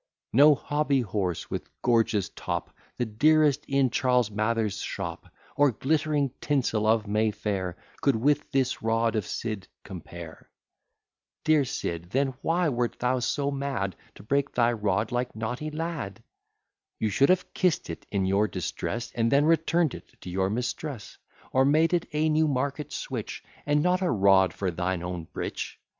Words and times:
No 0.33 0.55
hobby 0.55 1.01
horse, 1.01 1.51
with 1.51 1.69
gorgeous 1.83 2.29
top, 2.29 2.75
The 2.97 3.05
dearest 3.05 3.63
in 3.67 3.91
Charles 3.91 4.31
Mather's 4.31 4.79
shop, 4.79 5.31
Or 5.55 5.69
glittering 5.69 6.31
tinsel 6.41 6.87
of 6.87 7.05
May 7.05 7.29
Fair, 7.29 7.77
Could 8.01 8.15
with 8.15 8.49
this 8.51 8.81
rod 8.81 9.15
of 9.15 9.27
Sid 9.27 9.67
compare. 9.83 10.49
Dear 11.43 11.65
Sid, 11.65 12.09
then 12.09 12.29
why 12.41 12.67
wert 12.69 12.97
thou 12.97 13.19
so 13.19 13.51
mad 13.51 13.95
To 14.15 14.23
break 14.23 14.51
thy 14.55 14.71
rod 14.73 15.11
like 15.11 15.35
naughty 15.35 15.69
lad? 15.69 16.23
You 16.99 17.09
should 17.11 17.29
have 17.29 17.53
kiss'd 17.53 17.91
it 17.91 18.07
in 18.09 18.25
your 18.25 18.47
distress, 18.47 19.11
And 19.13 19.31
then 19.31 19.45
return'd 19.45 19.93
it 19.93 20.19
to 20.21 20.31
your 20.31 20.49
mistress; 20.49 21.19
Or 21.51 21.63
made 21.63 21.93
it 21.93 22.07
a 22.11 22.27
Newmarket 22.27 22.91
switch, 22.91 23.43
And 23.67 23.83
not 23.83 24.01
a 24.01 24.09
rod 24.09 24.51
for 24.51 24.71
thine 24.71 25.03
own 25.03 25.25
breech. 25.25 25.79